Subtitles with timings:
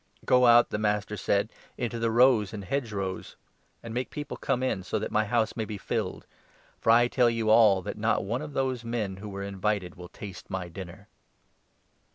[0.25, 3.35] 'Go out,' the master said,' into the roads and hedgerows,
[3.81, 6.25] 23 and make people come in, so that my house may be filled;
[6.79, 10.01] for I tell you all that not one of those men who were invited 24
[10.01, 11.07] will taste my dinner.'"